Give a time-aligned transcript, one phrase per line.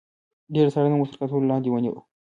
[0.53, 2.01] ډېره څېړنه مو تر کتلو لاندې ونیوه.